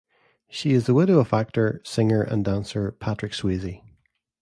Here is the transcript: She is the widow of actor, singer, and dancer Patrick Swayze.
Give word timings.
She 0.49 0.71
is 0.71 0.87
the 0.87 0.95
widow 0.95 1.19
of 1.19 1.31
actor, 1.31 1.79
singer, 1.85 2.23
and 2.23 2.43
dancer 2.43 2.91
Patrick 2.91 3.33
Swayze. 3.33 3.83